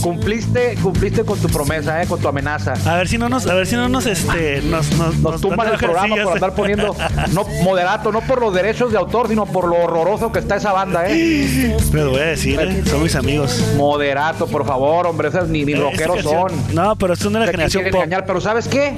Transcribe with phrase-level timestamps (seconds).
[0.00, 2.74] Cumpliste, cumpliste con tu promesa, eh, con tu amenaza.
[2.84, 5.72] A ver si no nos, a ver si no nos, este, nos, nos, Nos tumban
[5.72, 6.94] el programa por andar poniendo
[7.32, 10.72] no moderato, no por los derechos de autor, sino por lo horroroso que está esa
[10.72, 11.74] banda, eh.
[11.90, 13.62] Pero voy a decir, eh, son mis amigos.
[13.76, 16.52] Moderato, por favor, hombre, esas ni, ni rockeros son.
[16.74, 17.94] No, pero es una de la generación pop.
[17.94, 18.94] engañar, pero ¿sabes qué?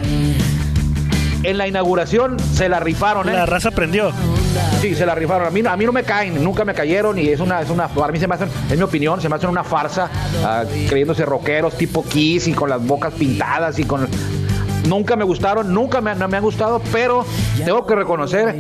[1.43, 3.33] En la inauguración se la rifaron, ¿eh?
[3.33, 4.11] La raza aprendió.
[4.81, 5.47] Sí, se la rifaron.
[5.47, 7.89] A mí, a mí no me caen, nunca me cayeron y es una, es una,
[7.89, 10.11] para mí se me hacen, es mi opinión, se me hacen una farsa,
[10.45, 14.09] ah, creyéndose rockeros tipo Kiss y con las bocas pintadas y con...
[14.87, 17.25] Nunca me gustaron, nunca me, no me han gustado, pero
[17.65, 18.55] tengo que reconocer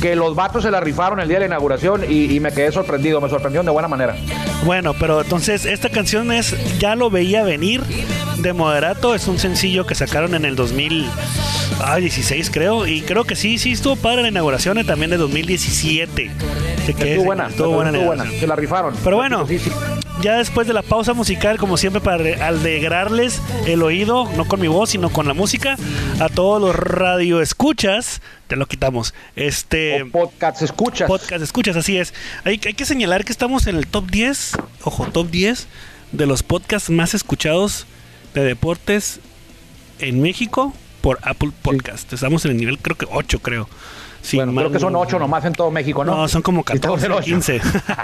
[0.00, 2.70] que los vatos se la rifaron el día de la inauguración y, y me quedé
[2.72, 4.14] sorprendido, me sorprendieron de buena manera.
[4.64, 7.82] Bueno, pero entonces esta canción es Ya lo veía venir
[8.38, 9.14] de Moderato.
[9.14, 12.86] Es un sencillo que sacaron en el 2016, creo.
[12.86, 16.30] Y creo que sí, sí estuvo padre la inauguración también de 2017.
[16.82, 18.94] Así que Estuvo es- buena, estuvo buena estuvo buena, se la rifaron.
[19.04, 19.70] Pero bueno, Sí, sí.
[20.22, 24.68] Ya después de la pausa musical, como siempre, para alegrarles el oído, no con mi
[24.68, 25.76] voz, sino con la música,
[26.20, 29.14] a todos los radioescuchas, te lo quitamos.
[29.36, 30.02] Este.
[30.02, 31.08] O podcast escuchas.
[31.08, 32.14] Podcast, escuchas, así es.
[32.44, 34.52] Hay, hay que señalar que estamos en el top 10,
[34.84, 35.68] ojo, top 10
[36.12, 37.86] de los podcasts más escuchados
[38.34, 39.20] de deportes
[39.98, 42.12] en México por Apple Podcast.
[42.12, 43.68] Estamos en el nivel, creo que 8, creo.
[44.22, 46.14] Si bueno, creo que son no- ocho nomás en todo México, ¿no?
[46.14, 47.24] No, son como Estamos 14, en ocho.
[47.24, 47.60] 15.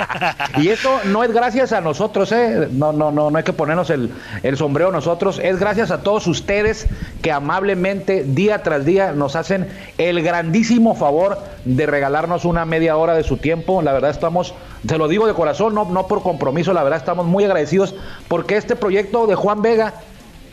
[0.58, 2.68] y eso no es gracias a nosotros, ¿eh?
[2.72, 4.10] No, no, no, no hay que ponernos el,
[4.42, 5.38] el sombrero nosotros.
[5.42, 6.86] Es gracias a todos ustedes
[7.22, 13.14] que amablemente, día tras día, nos hacen el grandísimo favor de regalarnos una media hora
[13.14, 13.82] de su tiempo.
[13.82, 14.54] La verdad estamos,
[14.86, 17.94] te lo digo de corazón, no, no por compromiso, la verdad estamos muy agradecidos
[18.28, 19.94] porque este proyecto de Juan Vega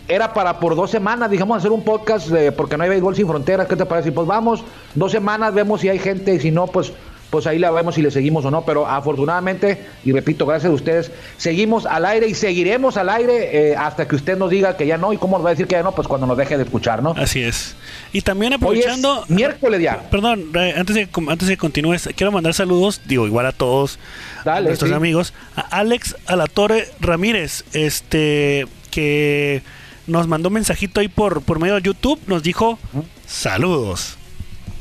[0.08, 3.28] era para por dos semanas, digamos, hacer un podcast de, porque no hay béisbol sin
[3.28, 3.68] fronteras.
[3.68, 4.10] ¿Qué te parece?
[4.10, 4.64] Y Pues vamos,
[4.96, 6.92] dos semanas, vemos si hay gente y si no, pues,
[7.30, 8.64] pues ahí la vemos si le seguimos o no.
[8.64, 13.76] Pero afortunadamente, y repito, gracias a ustedes, seguimos al aire y seguiremos al aire eh,
[13.76, 15.14] hasta que usted nos diga que ya no.
[15.14, 15.94] ¿Y cómo nos va a decir que ya no?
[15.94, 17.16] Pues cuando nos deje de escuchar, ¿no?
[17.18, 17.76] Así es.
[18.12, 19.26] Y también Hoy es aprovechando.
[19.30, 20.02] miércoles ya.
[20.12, 23.98] Perdón, eh, antes de, antes de que continúes, quiero mandar saludos, digo, igual a todos
[24.46, 24.96] a nuestros sí.
[24.96, 25.34] amigos.
[25.56, 29.64] A Alex Alatorre Ramírez, este, que
[30.08, 32.78] nos mandó un mensajito ahí por, por medio de YouTube, nos dijo
[33.26, 34.18] saludos.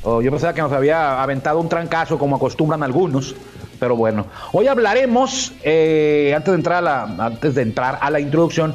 [0.02, 3.36] Oh, yo pensaba que nos había aventado un trancazo como acostumbran algunos,
[3.78, 4.26] pero bueno.
[4.52, 8.74] Hoy hablaremos, eh, antes, de entrar a la, antes de entrar a la introducción,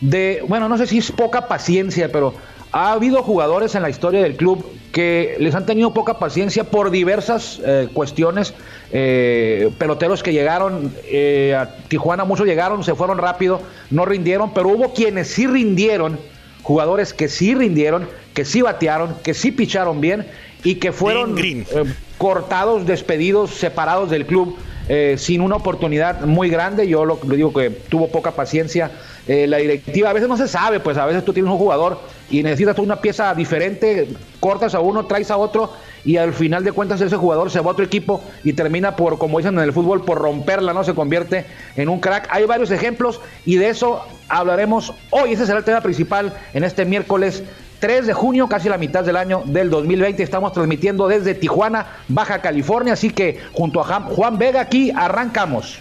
[0.00, 2.34] de, bueno, no sé si es poca paciencia, pero
[2.72, 6.90] ha habido jugadores en la historia del club que les han tenido poca paciencia por
[6.90, 8.54] diversas eh, cuestiones.
[8.92, 14.70] eh, peloteros que llegaron eh, a Tijuana, muchos llegaron, se fueron rápido, no rindieron, pero
[14.70, 16.18] hubo quienes sí rindieron
[16.62, 20.26] jugadores que sí rindieron, que sí batearon, que sí picharon bien
[20.64, 21.84] y que fueron Green, eh,
[22.16, 24.56] cortados, despedidos, separados del club
[24.88, 26.86] eh, sin una oportunidad muy grande.
[26.86, 28.90] Yo lo, digo que tuvo poca paciencia
[29.26, 30.10] eh, la directiva.
[30.10, 31.98] A veces no se sabe, pues a veces tú tienes un jugador
[32.30, 34.08] y necesitas una pieza diferente,
[34.40, 35.72] cortas a uno, traes a otro
[36.04, 39.18] y al final de cuentas ese jugador se va a otro equipo y termina por,
[39.18, 40.84] como dicen en el fútbol, por romperla, ¿no?
[40.84, 42.28] Se convierte en un crack.
[42.30, 45.32] Hay varios ejemplos y de eso hablaremos hoy.
[45.32, 47.42] Ese será el tema principal en este miércoles
[47.78, 50.22] 3 de junio, casi la mitad del año del 2020.
[50.22, 52.94] Estamos transmitiendo desde Tijuana, Baja California.
[52.94, 55.78] Así que junto a Juan Vega aquí arrancamos.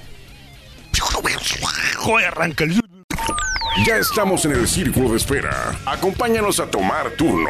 [1.97, 2.81] Joder, arranca el-
[3.85, 5.73] Ya estamos en el círculo de espera.
[5.85, 7.50] Acompáñanos a tomar turno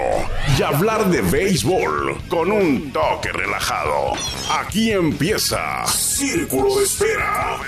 [0.58, 4.14] y hablar de béisbol con un toque relajado.
[4.60, 7.58] Aquí empieza Círculo de Espera.
[7.62, 7.68] ¿De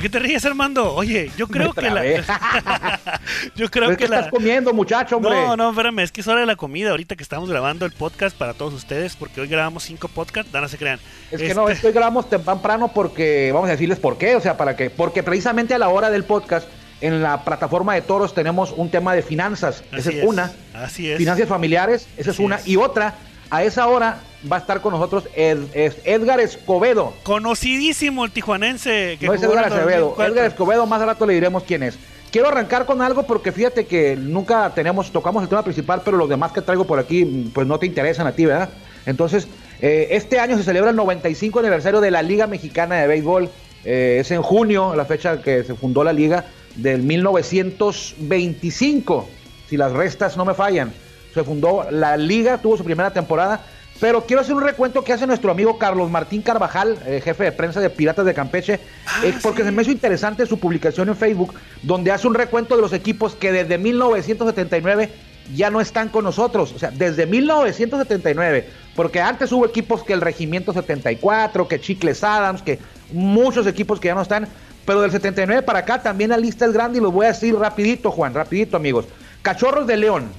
[0.00, 0.92] qué te ríes, Armando?
[0.94, 2.04] Oye, yo creo que la.
[3.54, 4.16] yo creo ¿Qué que la.
[4.16, 5.32] estás comiendo, muchacho, hombre?
[5.32, 6.90] No, no, espérame, es que es hora de la comida.
[6.90, 10.60] Ahorita que estamos grabando el podcast para todos ustedes, porque hoy grabamos cinco podcasts, no,
[10.60, 10.98] no se crean.
[11.30, 14.76] Es que no, estoy grabamos temprano porque, vamos a decirles por qué, o sea, para
[14.76, 16.68] que, porque precisamente a la hora del podcast,
[17.00, 21.10] en la plataforma de toros tenemos un tema de finanzas, esa es, es, una, así
[21.10, 21.18] es.
[21.18, 22.66] finanzas familiares, esa es una, es.
[22.66, 23.14] y otra,
[23.50, 29.16] a esa hora va a estar con nosotros Ed- es Edgar Escobedo, Conocidísimo el tijuanense.
[29.18, 30.24] Que no es Edgar 2004.
[30.26, 31.96] Edgar Escobedo, más rato le diremos quién es.
[32.30, 36.28] Quiero arrancar con algo porque fíjate que nunca tenemos, tocamos el tema principal, pero los
[36.28, 38.70] demás que traigo por aquí, pues no te interesan a ti, ¿verdad?
[39.06, 39.46] Entonces,
[39.80, 43.48] eh, este año se celebra el 95 aniversario de la Liga Mexicana de Béisbol.
[43.84, 49.28] Eh, es en junio, la fecha que se fundó la liga, del 1925,
[49.68, 50.92] si las restas no me fallan.
[51.34, 53.60] Se fundó la liga, tuvo su primera temporada.
[54.00, 57.52] Pero quiero hacer un recuento que hace nuestro amigo Carlos Martín Carvajal, eh, jefe de
[57.52, 58.80] prensa de Piratas de Campeche,
[59.22, 62.82] eh, porque se me hizo interesante su publicación en Facebook, donde hace un recuento de
[62.82, 65.10] los equipos que desde 1979
[65.54, 66.72] ya no están con nosotros.
[66.72, 72.62] O sea, desde 1979, porque antes hubo equipos que el Regimiento 74, que Chicles Adams,
[72.62, 72.80] que
[73.12, 74.48] muchos equipos que ya no están,
[74.84, 77.54] Pero del 79 para acá también la lista es grande y lo voy a decir
[77.54, 79.06] rapidito, Juan, rapidito, amigos.
[79.40, 80.30] Cachorros de León,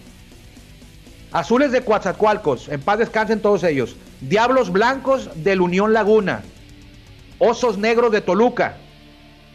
[1.36, 3.98] Azules de Coatzacoalcos, en paz descansen todos ellos.
[4.22, 6.44] Diablos Blancos del Unión Laguna,
[7.40, 8.78] Osos Negros de Toluca,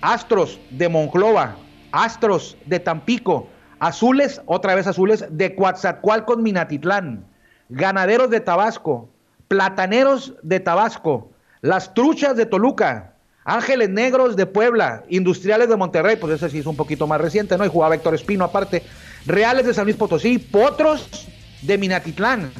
[0.02, 1.56] Astros de Monclova,
[1.90, 3.48] Astros de Tampico,
[3.78, 7.24] Azules, otra vez Azules, de Coatzacoalcos, Minatitlán,
[7.70, 9.08] Ganaderos de Tabasco,
[9.48, 11.30] Plataneros de Tabasco,
[11.62, 13.14] Las Truchas de Toluca,
[13.46, 17.56] Ángeles Negros de Puebla, Industriales de Monterrey, pues ese sí es un poquito más reciente,
[17.56, 17.64] ¿no?
[17.64, 18.82] Y jugaba Héctor Espino aparte,
[19.24, 21.29] Reales de San Luis Potosí, Potros
[21.62, 22.52] de Minatitlán,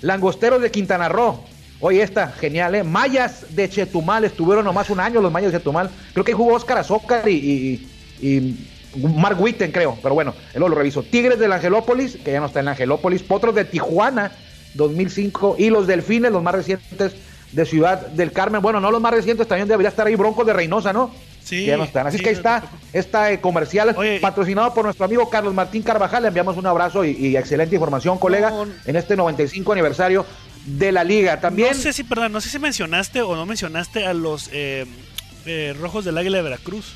[0.00, 1.44] Langosteros de Quintana Roo.
[1.80, 2.84] Oye, esta, genial, ¿eh?
[2.84, 5.90] Mayas de Chetumal, estuvieron nomás un año los Mayas de Chetumal.
[6.12, 7.88] Creo que jugó Oscar Azócar y,
[8.20, 8.66] y, y
[8.96, 11.02] Mark Witten, creo, pero bueno, luego lo reviso.
[11.02, 13.22] Tigres del Angelópolis, que ya no está en Angelópolis.
[13.22, 14.32] Potros de Tijuana,
[14.74, 15.56] 2005.
[15.58, 17.14] Y los Delfines, los más recientes
[17.52, 18.62] de Ciudad del Carmen.
[18.62, 21.10] Bueno, no los más recientes, también debería estar ahí Broncos de Reynosa, ¿no?
[21.44, 21.66] Sí.
[21.66, 22.06] ya no están.
[22.06, 26.22] Así que ahí está, esta eh, comercial Oye, patrocinado por nuestro amigo Carlos Martín Carvajal.
[26.22, 28.66] Le enviamos un abrazo y, y excelente información, colega, No.
[28.84, 30.24] en este 95 aniversario
[30.64, 31.40] de la liga.
[31.40, 34.86] También, No sé si, perdón, no sé si mencionaste o no mencionaste a los eh,
[35.46, 36.94] eh, Rojos del Águila de Veracruz.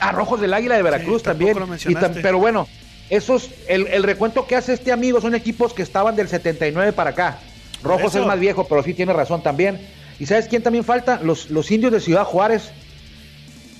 [0.00, 1.54] a Rojos del Águila de Veracruz Sí, también.
[1.54, 2.20] tampoco lo Y tam- mencionaste.
[2.20, 2.66] pero bueno,
[3.10, 7.10] esos, el, el recuento que hace este amigo son equipos que estaban del 79 para
[7.10, 7.38] acá.
[7.84, 9.80] Rojos es más viejo, pero sí tiene razón también.
[10.18, 11.20] ¿Y sabes quién también falta?
[11.22, 12.72] Los, los indios de Ciudad Juárez,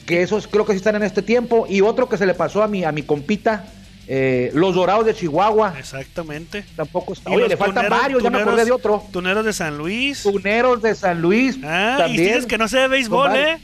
[0.09, 1.67] que esos creo que sí están en este tiempo.
[1.69, 3.67] Y otro que se le pasó a mi, a mi compita,
[4.09, 5.75] eh, los Dorados de Chihuahua.
[5.79, 6.65] Exactamente.
[6.75, 7.31] Tampoco está.
[7.31, 9.05] Y Oye, le faltan tuneros- varios, ya me acordé de otro.
[9.13, 10.23] Tuneros de San Luis.
[10.23, 11.59] Tuneros de San Luis.
[11.63, 12.25] Ah, y también.
[12.27, 13.59] dices que no sé de béisbol, ¿eh?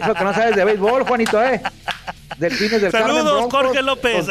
[0.00, 1.60] Eso que no sabes de béisbol, Juanito, ¿eh?
[2.38, 4.26] Delfines del Saludos, Carmen, Broncos, Jorge López.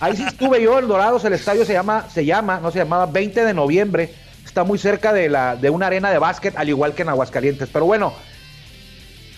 [0.00, 3.06] Ahí sí estuve yo en Dorados, el estadio se llama, se llama, no se llamaba
[3.06, 4.12] 20 de noviembre.
[4.44, 7.68] Está muy cerca de la de una arena de básquet, al igual que en Aguascalientes.
[7.72, 8.12] Pero bueno,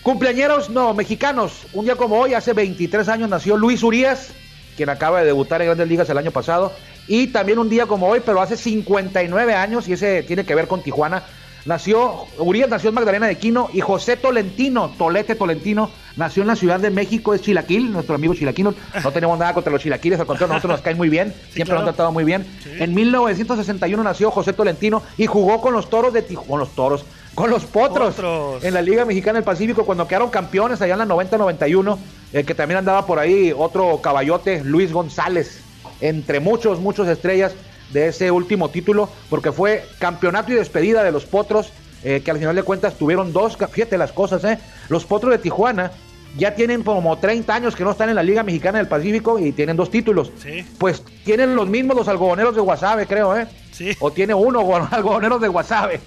[0.05, 1.65] cumpleañeros, no, mexicanos.
[1.73, 4.33] Un día como hoy, hace 23 años nació Luis Urias,
[4.77, 6.73] quien acaba de debutar en Grandes Ligas el año pasado.
[7.07, 10.67] Y también un día como hoy, pero hace 59 años, y ese tiene que ver
[10.67, 11.23] con Tijuana,
[11.65, 16.55] nació, Urias nació en Magdalena de Quino y José Tolentino, Tolete Tolentino, nació en la
[16.55, 18.75] Ciudad de México, es Chilaquil, nuestro amigo Chilaquino.
[19.03, 21.79] No tenemos nada contra los chilaquiles, al contrario, nosotros nos caen muy bien, siempre claro.
[21.79, 22.45] nos han tratado muy bien.
[22.63, 22.69] Sí.
[22.77, 27.05] En 1961 nació José Tolentino y jugó con los toros de Tijuana, con los toros,
[27.35, 28.63] con los potros, Potros.
[28.63, 31.97] en la Liga Mexicana del Pacífico cuando quedaron campeones allá en la 90-91,
[32.33, 35.61] eh, que también andaba por ahí otro caballote, Luis González,
[35.99, 37.53] entre muchos, muchos estrellas
[37.91, 41.71] de ese último título, porque fue campeonato y despedida de los potros,
[42.03, 44.57] eh, que al final de cuentas tuvieron dos, fíjate las cosas, ¿eh?
[44.89, 45.91] Los potros de Tijuana
[46.37, 49.51] ya tienen como 30 años que no están en la Liga Mexicana del Pacífico y
[49.51, 50.31] tienen dos títulos.
[50.37, 50.65] Sí.
[50.77, 53.47] Pues tienen los mismos los algodoneros de Guasave, creo, ¿eh?
[53.71, 53.91] Sí.
[53.99, 54.59] O tiene uno,
[54.91, 55.99] algodoneros de Guasave.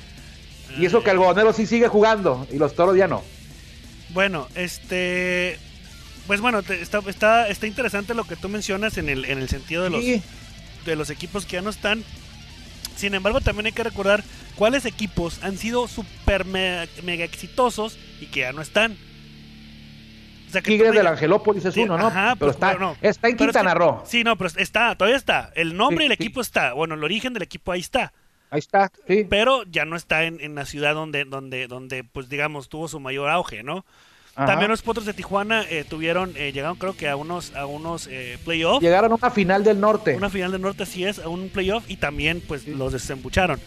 [0.78, 3.22] Y eso que el algodonero sí sigue jugando y los toros ya no.
[4.10, 5.58] Bueno, este.
[6.26, 9.48] Pues bueno, te- está, está, está interesante lo que tú mencionas en el, en el
[9.48, 10.22] sentido de los, Sí.
[10.84, 12.04] de los equipos que ya no están.
[12.96, 14.22] Sin embargo, también hay que recordar
[14.56, 18.96] cuáles equipos han sido super me- mega exitosos y que ya no están.
[20.48, 22.06] O sea, que tú Tigres del Angelópolis es Sí, uno, ¿no?
[22.08, 24.02] ajá, pero pues, está, bueno, está en pero es Quintana que- Roo.
[24.06, 25.52] Sí, no, pero está, todavía está.
[25.54, 26.22] El nombre Sí, y el sí.
[26.24, 26.72] equipo está.
[26.72, 28.12] Bueno, el origen del equipo ahí está.
[28.50, 29.26] Ahí está, sí.
[29.28, 32.98] Pero ya no está en, en la ciudad donde, donde, donde, pues digamos, tuvo su
[33.00, 33.84] mayor auge, ¿no?
[34.34, 34.46] Ajá.
[34.46, 38.06] También los potros de Tijuana eh, tuvieron, eh, llegaron creo que a unos, a unos
[38.06, 38.80] eh, playoffs.
[38.80, 40.14] Llegaron a una final del norte.
[40.14, 43.60] Una final del norte así es, a un playoff y también pues los desembucharon.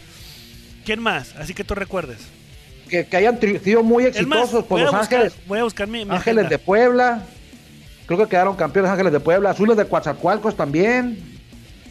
[0.86, 1.36] ¿Quién más?
[1.36, 2.20] Así que tú recuerdes.
[2.90, 5.48] Que, que hayan sido muy más, exitosos por Los buscar, Ángeles.
[5.48, 6.58] voy a buscar mi, mi Ángeles de.
[6.58, 7.24] Puebla.
[8.06, 9.52] Creo que quedaron campeones Ángeles de Puebla.
[9.52, 11.18] Azules de Coatzacoalcos también.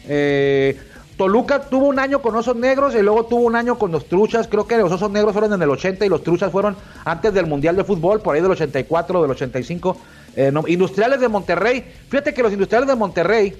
[0.07, 0.77] Eh,
[1.21, 4.47] Toluca tuvo un año con Osos Negros y luego tuvo un año con los Truchas.
[4.47, 6.75] Creo que los Osos Negros fueron en el 80 y los Truchas fueron
[7.05, 9.97] antes del Mundial de Fútbol, por ahí del 84 del 85.
[10.35, 11.85] Eh, industriales de Monterrey.
[12.09, 13.53] Fíjate que los Industriales de Monterrey,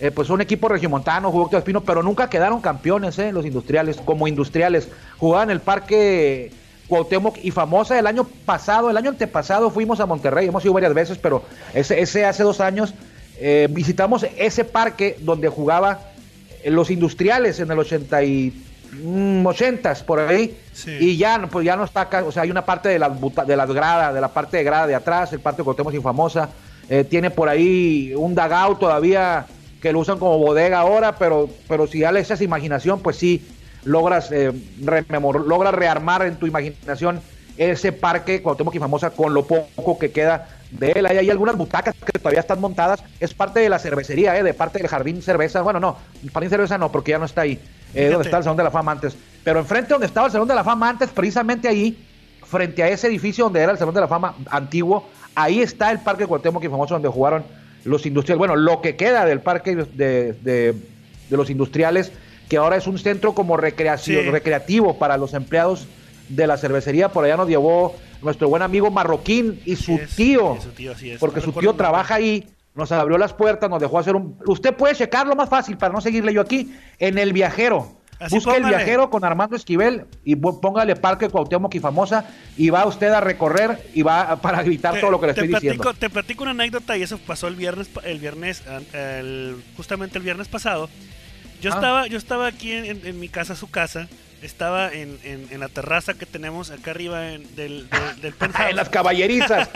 [0.00, 3.98] eh, pues son equipo regiomontano, jugó Héctor Espino, pero nunca quedaron campeones, eh, los Industriales,
[3.98, 4.88] como Industriales.
[5.18, 6.50] Jugaban en el Parque
[6.88, 10.94] Cuauhtémoc y famosa el año pasado, el año antepasado fuimos a Monterrey, hemos ido varias
[10.94, 11.42] veces, pero
[11.74, 12.94] ese, hace dos años
[13.38, 16.11] eh, visitamos ese parque donde jugaba
[16.66, 18.52] los industriales en el 80 y
[19.02, 20.96] mm, 80s por ahí Sí.
[21.00, 23.10] y ya no, pues ya no está acá, o sea hay una parte de las
[23.20, 26.00] buta- de las gradas de la parte de grada de atrás el parque Cuauhtémoc y
[26.00, 26.48] famosa
[26.88, 29.46] eh, tiene por ahí un dagao todavía
[29.80, 33.46] que lo usan como bodega ahora pero pero si ya le echas imaginación pues sí
[33.84, 34.52] logras eh,
[34.82, 37.20] rememor- logras rearmar en tu imaginación
[37.58, 41.06] ese parque Cuauhtémoc y famosa con lo poco que queda de él.
[41.06, 43.02] Ahí hay algunas butacas que todavía están montadas.
[43.20, 44.42] Es parte de la cervecería, ¿eh?
[44.42, 45.62] de parte del jardín cerveza.
[45.62, 45.96] Bueno, no,
[46.32, 47.60] jardín cerveza no, porque ya no está ahí.
[47.94, 49.16] Eh, donde está el Salón de la Fama antes.
[49.44, 52.02] Pero enfrente donde estaba el Salón de la Fama antes, precisamente ahí,
[52.44, 56.00] frente a ese edificio donde era el Salón de la Fama antiguo, Ahí está el
[56.00, 57.44] Parque Cuauhtémoc y famoso donde jugaron
[57.84, 58.38] los industriales.
[58.38, 60.74] Bueno, lo que queda del Parque de, de,
[61.30, 62.12] los industriales,
[62.48, 65.86] que ahora es un centro como recreación, recreativo para los empleados
[66.28, 67.08] de la cervecería.
[67.08, 70.56] Por allá nos llevó nuestro buen amigo Marroquín y su tío,
[71.18, 74.38] porque su tío trabaja ahí nos abrió las puertas, nos dejó hacer un...
[74.46, 77.98] Usted puede checarlo más fácil para no seguirle yo aquí, en El Viajero.
[78.30, 82.24] Busque El Viajero con Armando Esquivel y póngale Parque Cuauhtémoc y Famosa
[82.56, 85.92] y va usted a recorrer y va para gritar todo lo que le estoy diciendo.
[85.94, 88.62] Te platico una anécdota y eso pasó el viernes, el viernes,
[89.76, 90.88] justamente el viernes pasado.
[91.60, 91.74] Yo ah.
[91.74, 94.08] estaba, yo estaba aquí en, mi casa, su casa,
[94.42, 95.18] estaba en,
[95.58, 97.88] la terraza que tenemos acá arriba del, del,
[98.22, 98.70] del penthouse.
[98.70, 99.68] en las caballerizas.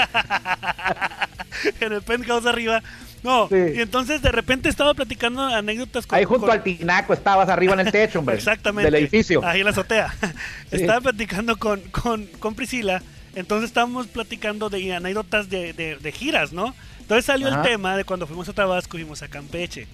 [1.80, 2.82] en el penthouse arriba.
[3.22, 7.74] No, y entonces de repente estaba platicando anécdotas con, Ahí junto al tinaco estabas arriba
[7.74, 8.36] en el techo, hombre.
[8.36, 8.88] Exactamente.
[8.88, 9.44] Del edificio.
[9.44, 10.14] Ahí en la azotea.
[10.70, 13.02] Estaba platicando con, con, con, Priscila.
[13.34, 16.74] Entonces estábamos platicando de anécdotas de, de, giras, ¿no?
[17.00, 19.88] Entonces salió el tema de cuando fuimos a Tabasco y fuimos a Campeche.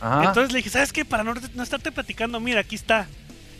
[0.00, 1.04] Entonces le dije, ¿sabes qué?
[1.04, 3.06] Para no, no estarte platicando, mira, aquí está.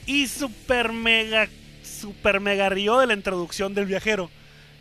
[0.07, 1.49] Y super mega,
[1.83, 4.31] super mega río de la introducción del viajero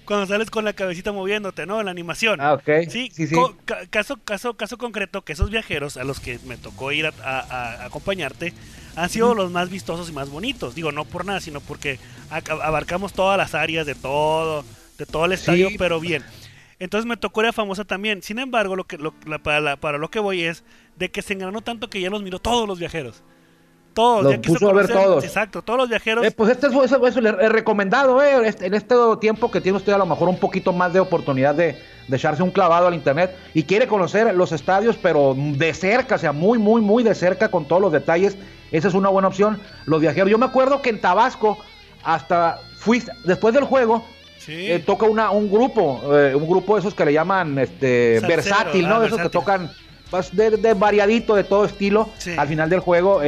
[0.05, 1.79] cuando sales con la cabecita moviéndote, ¿no?
[1.79, 2.39] En la animación.
[2.39, 2.70] Ah, ok.
[2.89, 3.27] Sí, sí,
[3.89, 8.53] caso, caso, caso concreto, que esos viajeros a los que me tocó ir a, acompañarte
[8.96, 10.75] han sido los más vistosos y más bonitos.
[10.75, 14.63] Digo, no por nada, sino porque abarcamos todas las áreas de todo,
[14.98, 16.24] de todo el estadio, pero bien.
[16.79, 18.22] Entonces me tocó ir a famosa también.
[18.22, 18.98] Sin embargo, lo que,
[19.44, 20.63] para, para, lo que voy es
[20.98, 23.24] de que se engranó tanto que ya los miró todos los viajeros.
[23.95, 25.23] Todos, los puso a ver todos.
[25.23, 26.25] Exacto, todos los viajeros.
[26.25, 27.15] Eh, pues este es eso, es
[27.49, 30.99] recomendado, eh, en este tiempo que tiene usted a lo mejor un poquito más de
[30.99, 36.15] oportunidad de, echarse un clavado al internet y quiere conocer los estadios, pero de cerca,
[36.15, 38.37] o sea, muy, muy, muy de cerca con todos los detalles.
[38.69, 39.61] Esa es una buena opción.
[39.85, 40.29] Los viajeros.
[40.29, 41.57] Yo me acuerdo que en Tabasco,
[42.03, 44.03] hasta fui, después del juego,
[44.49, 48.99] eh, toca una, un grupo, un grupo de esos que le llaman este versátil, ¿no?
[48.99, 49.71] de esos que tocan
[50.11, 53.21] pues, de, variadito, de todo estilo, al final del juego.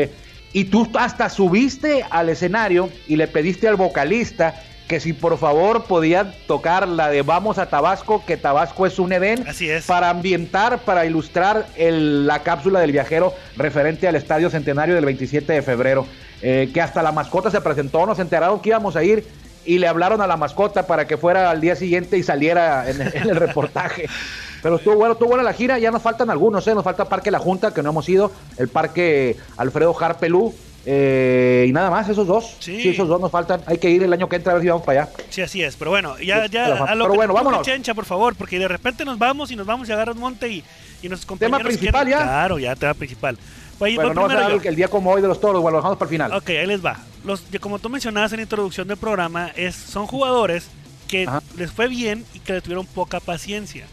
[0.53, 4.55] Y tú hasta subiste al escenario y le pediste al vocalista
[4.87, 9.11] que si por favor podía tocar la de Vamos a Tabasco, que Tabasco es un
[9.11, 9.85] Edén, Así es.
[9.85, 15.61] para ambientar, para ilustrar la cápsula del viajero referente al Estadio Centenario del 27 de
[15.61, 16.07] febrero,
[16.41, 19.25] eh, que hasta la mascota se presentó, nos enteraron que íbamos a ir
[19.65, 23.01] y le hablaron a la mascota para que fuera al día siguiente y saliera en
[23.01, 24.07] el reportaje.
[24.61, 26.75] Pero estuvo bueno, estuvo buena la gira, ya nos faltan algunos, ¿eh?
[26.75, 30.53] Nos falta Parque La Junta, que no hemos ido, el Parque Alfredo Harpelú,
[30.89, 32.55] eh, y nada más, esos dos.
[32.59, 32.87] Sí.
[32.87, 33.61] esos dos nos faltan.
[33.65, 35.11] Hay que ir el año que entra a ver si vamos para allá.
[35.29, 35.75] Sí, así es.
[35.75, 37.61] Pero bueno, ya, ya a lo pero bueno, vámonos.
[37.63, 40.63] Chencha, por favor, porque de repente nos vamos y nos vamos y agarras monte y,
[41.01, 42.23] y nos Tema principal ya.
[42.23, 43.37] Claro, ya, tema principal.
[43.79, 46.07] bueno, no a el, el día como hoy de los toros, bueno, lo dejamos para
[46.07, 46.31] el final.
[46.33, 46.97] Ok, ahí les va.
[47.25, 50.69] Los, como tú mencionabas en la introducción del programa, es, son jugadores
[51.09, 53.87] que les fue bien y que le tuvieron poca paciencia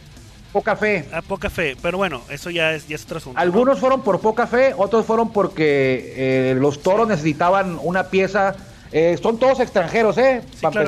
[0.54, 1.04] poca fe.
[1.12, 3.40] A poca fe, pero bueno, eso ya es, ya es otro asunto.
[3.40, 8.54] Algunos fueron por poca fe, otros fueron porque eh, los toros necesitaban una pieza.
[8.92, 10.42] Eh, son todos extranjeros, ¿eh?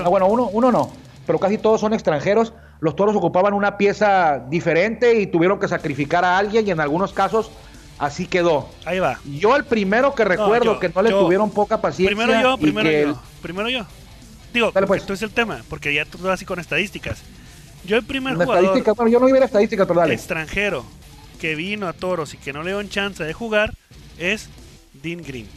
[0.09, 0.93] Bueno, uno, uno no,
[1.27, 2.53] pero casi todos son extranjeros.
[2.79, 7.13] Los toros ocupaban una pieza diferente y tuvieron que sacrificar a alguien y en algunos
[7.13, 7.51] casos
[7.99, 8.69] así quedó.
[8.85, 9.19] Ahí va.
[9.25, 12.17] Yo el primero que recuerdo que no le tuvieron poca paciencia.
[12.17, 13.21] Primero yo, primero yo.
[13.43, 13.85] Primero yo.
[14.55, 15.03] Digo, pues.
[15.03, 17.23] esto es el tema, porque ya tú así con estadísticas.
[17.85, 20.15] Yo el primer jugador bueno, yo no iba a estadísticas, pero dale.
[20.15, 20.85] extranjero
[21.41, 23.75] que vino a Toros y que no le dio chance de jugar
[24.19, 24.49] es
[24.93, 25.49] Dean Green.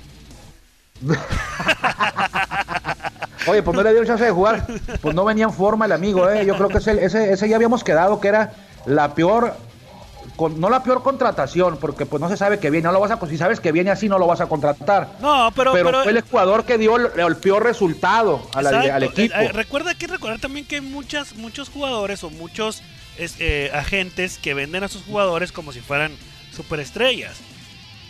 [3.48, 4.68] Oye, pues no le dieron chance de jugar.
[5.02, 6.46] Pues no venía en forma el amigo, ¿eh?
[6.46, 8.54] Yo creo que ese, ese, ese ya habíamos quedado que era
[8.86, 9.56] la peor
[10.48, 13.27] no la peor contratación, porque pues no se sabe que viene, no lo vas a,
[13.27, 15.10] si sabes que viene así no lo vas a contratar.
[15.19, 19.36] No, pero, pero, fue el jugador que dio el, peor resultado al equipo.
[19.36, 22.81] Eh, recuerda que recordar también que hay muchas, muchos jugadores o muchos
[23.17, 26.12] eh, agentes que venden a sus jugadores como si fueran
[26.55, 27.38] superestrellas.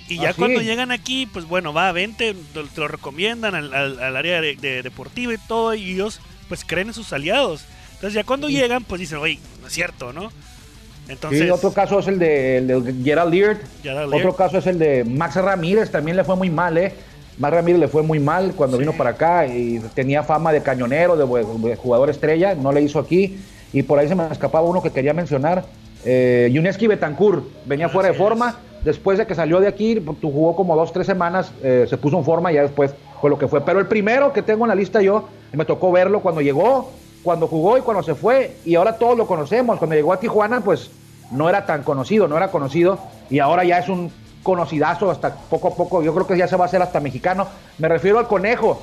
[0.07, 4.15] Y ya ah, cuando llegan aquí, pues bueno, va, vente, te lo recomiendan al, al,
[4.15, 7.63] área de, deportiva y todo, y ellos pues creen en sus aliados.
[7.93, 10.31] Entonces ya cuando llegan, pues dicen, oye, no es cierto, ¿no?
[11.09, 13.57] Entonces, otro caso es el de, Gerald Leard.
[14.13, 16.93] Otro caso es el de Max Ramírez, también le fue muy mal, ¿eh?
[17.39, 21.15] Max Ramírez le fue muy mal cuando vino para acá y tenía fama de cañonero,
[21.17, 23.39] de, jugador estrella, no le hizo aquí.
[23.73, 25.63] Y por ahí se me escapaba uno que quería mencionar,
[26.05, 28.59] eh, Yuneski Betancourt, venía fuera de forma.
[28.83, 32.17] Después de que salió de aquí, pues, jugó como dos, tres semanas, eh, se puso
[32.17, 33.61] en forma y ya después fue lo que fue.
[33.61, 36.91] Pero el primero que tengo en la lista yo, me tocó verlo cuando llegó,
[37.23, 39.77] cuando jugó y cuando se fue, y ahora todos lo conocemos.
[39.79, 40.89] Cuando llegó a Tijuana, pues
[41.31, 44.11] no era tan conocido, no era conocido, y ahora ya es un
[44.43, 47.47] conocidazo hasta poco a poco, yo creo que ya se va a hacer hasta mexicano.
[47.77, 48.81] Me refiero al conejo,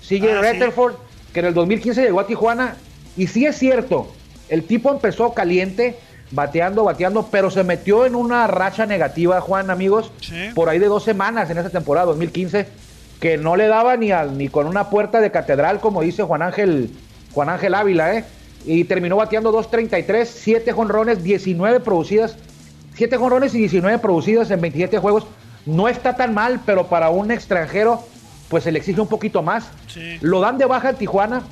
[0.00, 0.94] sigue ah, Rutherford,
[1.32, 2.76] que en el 2015 llegó a Tijuana,
[3.16, 4.08] y sí es cierto
[4.48, 5.96] el tipo empezó caliente,
[6.30, 10.10] bateando, bateando, pero se metió en una racha negativa, Juan, amigos,
[10.54, 12.66] por ahí de dos semanas en esa temporada 2015,
[13.20, 16.90] que no le daba ni, ni con una puerta de catedral, como dice Juan Ángel,
[17.32, 18.24] Juan Ángel Ávila, ¿eh?
[18.64, 22.36] Y terminó bateando 2.33, 7 jonrones, 19 producidas,
[22.94, 25.26] 7 jonrones y 19 producidas en 27 juegos.
[25.66, 28.02] No está tan mal, pero para un extranjero,
[28.48, 29.70] pues se le exige un poquito más.
[30.20, 31.42] Lo dan de baja en Tijuana,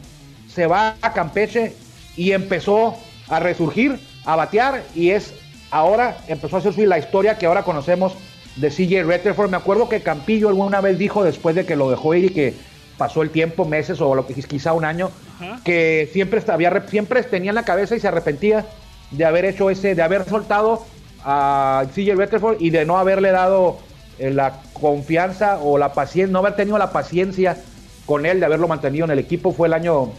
[0.49, 1.75] se va a Campeche
[2.17, 2.97] y empezó
[3.29, 5.35] a resurgir, a batear y es
[5.71, 8.15] ahora empezó a hacer la historia que ahora conocemos
[8.57, 9.51] de CJ Rutherford.
[9.51, 12.55] Me acuerdo que Campillo alguna vez dijo después de que lo dejó ir y que
[12.97, 15.11] pasó el tiempo, meses o lo que quizá un año,
[15.65, 18.67] que siempre había, siempre tenía en la cabeza y se arrepentía
[19.11, 20.85] de haber hecho ese, de haber soltado
[21.25, 23.79] a CJ Rutherford y de no haberle dado
[24.19, 27.57] eh, la confianza o la paciencia, no haber tenido la paciencia
[28.07, 29.53] con él de haberlo mantenido en el equipo.
[29.53, 30.11] Fue el año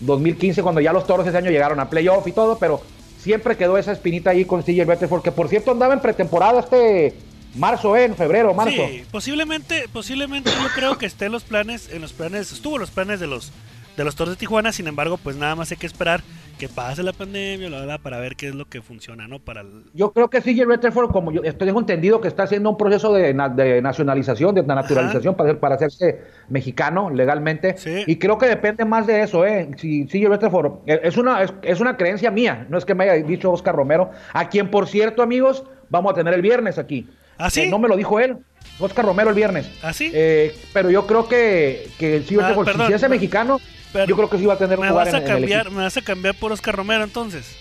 [0.00, 2.80] 2015 cuando ya los toros ese año llegaron a playoff y todo, pero
[3.18, 7.14] siempre quedó esa espinita ahí con CJ Rutherford, que por cierto andaba en pretemporada este
[7.54, 8.04] marzo, ¿eh?
[8.04, 8.86] en febrero, marzo.
[8.88, 12.80] Sí, posiblemente, posiblemente yo creo que esté en los planes, en los planes, estuvo en
[12.80, 13.52] los planes de los
[13.96, 16.22] de los Toros de Tijuana, sin embargo, pues nada más hay que esperar
[16.58, 19.38] que pase la pandemia, la verdad, para ver qué es lo que funciona, ¿no?
[19.38, 19.64] Para
[19.94, 23.32] Yo creo que CJ Rutherford, como yo estoy entendido que está haciendo un proceso de,
[23.34, 27.76] nacionalización, de naturalización para, para hacerse mexicano legalmente,
[28.06, 29.70] y creo que depende más de eso, ¿eh?
[29.76, 33.26] Si CJ Rutherford, eh, es una, es, una creencia mía, no es que me haya
[33.26, 37.08] dicho Oscar Romero, a quien, por cierto, amigos, vamos a tener el viernes aquí.
[37.40, 37.68] ¿Ah, sí?
[37.68, 38.36] no me lo dijo él.
[38.78, 39.66] Oscar Romero el viernes.
[39.82, 40.10] ¿Ah, sí?
[40.12, 43.60] Eh, pero yo creo que, que el CJ Rutherford, si es mexicano,
[44.06, 46.02] yo creo que sí va a tener un lugar vas a cambiar, ¿Me vas a
[46.02, 47.56] cambiar por Oscar Romero entonces?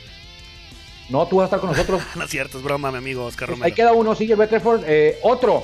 [1.10, 2.02] No, tú vas a estar con nosotros.
[2.16, 3.66] no es cierto, es broma, mi amigo Oscar pues Romero.
[3.66, 4.84] Ahí queda uno, sigue Betterford.
[4.86, 5.64] Eh, otro.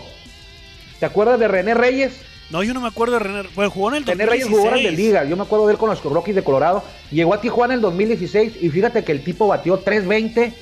[1.00, 2.20] ¿Te acuerdas de René Reyes?
[2.50, 3.50] No, yo no me acuerdo de René.
[3.54, 4.18] Bueno, jugó en el 2016.
[4.18, 5.24] René Reyes jugó en la Liga.
[5.26, 6.84] Yo me acuerdo de él con los Rockies de Colorado.
[7.12, 10.54] Llegó a Tijuana en el 2016 y fíjate que el tipo batió 3.20,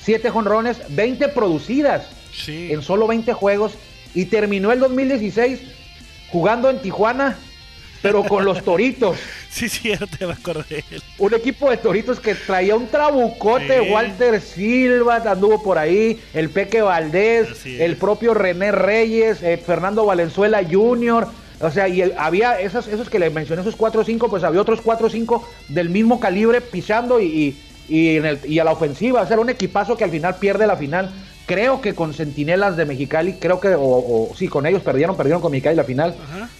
[0.00, 2.72] 7 jonrones, 20 producidas sí.
[2.72, 3.72] en solo 20 juegos
[4.14, 5.60] y terminó el 2016
[6.30, 7.36] jugando en Tijuana
[8.02, 9.18] pero con los toritos.
[9.50, 10.84] Sí, cierto, me acordé.
[11.18, 16.82] Un equipo de toritos que traía un trabucote, Walter Silva anduvo por ahí, el Peque
[16.82, 21.26] Valdés, el propio René Reyes, eh, Fernando Valenzuela Jr.,
[21.58, 24.60] o sea, y había esos, esos que le mencioné, esos 4 o 5, pues había
[24.60, 27.56] otros 4 o 5 del mismo calibre pisando y,
[27.88, 29.22] y, en el, y a la ofensiva.
[29.22, 31.10] O sea, era un equipazo que al final pierde la final.
[31.46, 35.52] Creo que con Centinelas de Mexicali, creo que, o, sí, con ellos perdieron, perdieron con
[35.52, 36.14] Mexicali la final.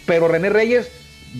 [0.06, 0.90] Pero René Reyes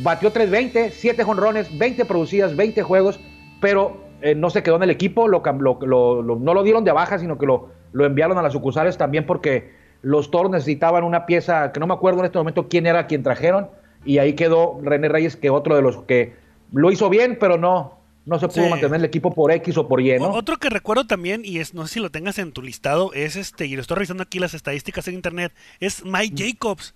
[0.03, 3.21] batió 320, 7 jonrones, 20 producidas, 20 juegos,
[3.61, 7.39] pero eh, no se quedó en el equipo, lo, no lo dieron de baja, sino
[7.39, 11.81] que lo, lo enviaron a las sucursales también porque los Toros necesitaban una pieza que
[11.81, 13.69] no me acuerdo en este momento quién era quien trajeron,
[14.05, 16.35] y ahí quedó René Reyes, que otro de los que
[16.73, 20.01] lo hizo bien, pero no, no se pudo mantener el equipo por X o por
[20.01, 20.31] Y, ¿no?
[20.33, 23.37] Otro que recuerdo también, y es, no sé si lo tengas en tu listado, es
[23.37, 26.49] este, y lo estoy revisando aquí las estadísticas en internet, es Mike mm.
[26.49, 26.95] Jacobs.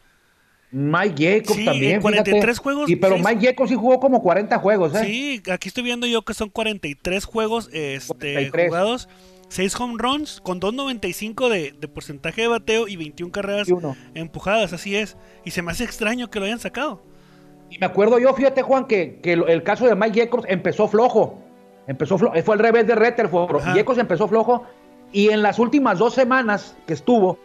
[0.73, 2.01] Mike Jacobs también.
[2.01, 2.91] 43 juegos.
[2.91, 5.05] Y, pero Mike Jacobs sí jugó como 40 juegos, ¿eh?
[5.05, 9.09] Sí, aquí estoy viendo yo que son 43 juegos este, jugados.
[9.49, 13.67] 6 home runs con 2.95 de, de porcentaje de bateo y 21 carreras
[14.15, 15.17] empujadas, así es.
[15.45, 17.03] Y se me hace extraño que lo hayan sacado.
[17.71, 21.39] Y me acuerdo yo, fíjate Juan, que, que el caso de Mike Jacobs empezó flojo.
[21.87, 22.35] Empezó flojo.
[22.43, 23.63] Fue al revés de Retterford.
[23.75, 24.65] Jacobs empezó flojo.
[25.13, 27.39] Y en las últimas dos semanas que estuvo.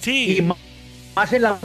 [0.00, 0.46] Sí.
[1.14, 1.58] más en la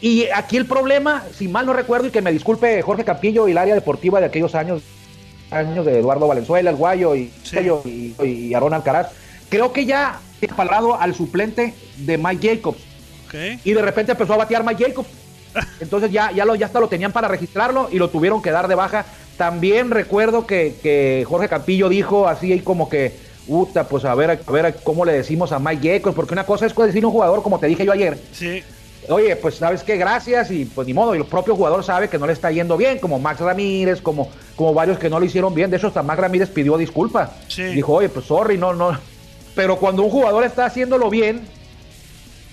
[0.00, 3.52] y aquí el problema, si mal no recuerdo, y que me disculpe Jorge Campillo y
[3.52, 4.82] el área deportiva de aquellos años,
[5.50, 7.32] años de Eduardo Valenzuela, el Guayo y,
[7.84, 9.12] y, y Aarón Alcaraz,
[9.48, 12.85] creo que ya he parado al suplente de Mike Jacobs.
[13.64, 15.08] Y de repente empezó a batear Mike Jacobs.
[15.80, 18.68] Entonces ya, ya, lo, ya hasta lo tenían para registrarlo y lo tuvieron que dar
[18.68, 19.06] de baja.
[19.36, 24.50] También recuerdo que, que Jorge Campillo dijo así como que Uta, pues a ver, a
[24.50, 27.60] ver cómo le decimos a Mike Jacobs, porque una cosa es decir un jugador, como
[27.60, 28.18] te dije yo ayer.
[28.32, 28.62] Sí.
[29.08, 32.18] Oye, pues sabes qué, gracias, y pues ni modo, y el propio jugador sabe que
[32.18, 35.54] no le está yendo bien, como Max Ramírez, como, como varios que no lo hicieron
[35.54, 35.70] bien.
[35.70, 37.30] De hecho, hasta Max Ramírez pidió disculpas.
[37.46, 37.62] Sí.
[37.62, 38.98] Dijo, oye, pues sorry, no, no.
[39.54, 41.46] Pero cuando un jugador está haciéndolo bien,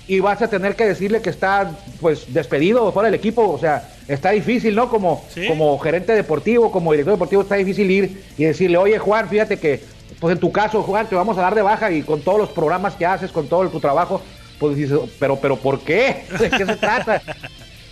[0.07, 3.89] y vas a tener que decirle que está pues despedido fuera del equipo, o sea,
[4.07, 4.89] está difícil, ¿no?
[4.89, 9.57] Como, como gerente deportivo, como director deportivo, está difícil ir y decirle, oye Juan, fíjate
[9.57, 9.81] que
[10.19, 12.49] pues en tu caso, Juan, te vamos a dar de baja y con todos los
[12.49, 14.21] programas que haces, con todo tu trabajo,
[14.59, 16.25] pues dices, pero, pero ¿por qué?
[16.39, 17.21] ¿De qué se trata?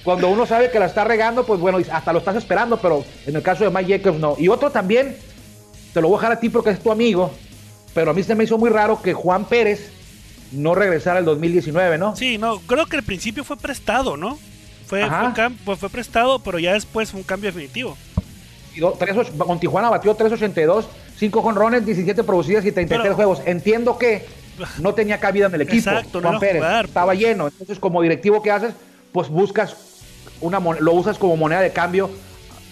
[0.04, 3.36] Cuando uno sabe que la está regando, pues bueno, hasta lo estás esperando, pero en
[3.36, 4.36] el caso de Mike Jacobs no.
[4.38, 5.16] Y otro también,
[5.94, 7.32] te lo voy a dejar a ti porque es tu amigo,
[7.94, 9.92] pero a mí se me hizo muy raro que Juan Pérez
[10.52, 12.16] no regresara el 2019, ¿no?
[12.16, 14.38] Sí, no, creo que al principio fue prestado, ¿no?
[14.86, 15.08] Fue,
[15.64, 17.98] fue, fue, prestado, pero ya después fue un cambio definitivo.
[19.38, 20.88] con Tijuana batió 382,
[21.18, 23.42] 5 jonrones, 17 producidas y 33 juegos.
[23.46, 24.26] Entiendo que
[24.80, 25.90] no tenía cabida en el equipo.
[25.90, 27.20] Exacto, Juan Pérez estaba pues.
[27.20, 27.48] lleno.
[27.48, 28.74] Entonces, como directivo, ¿qué haces?
[29.14, 29.78] Pues buscas
[30.42, 32.10] una lo usas como moneda de cambio